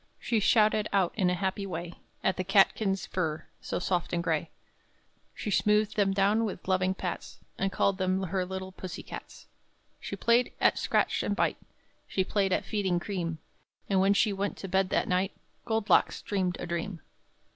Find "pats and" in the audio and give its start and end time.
6.95-7.71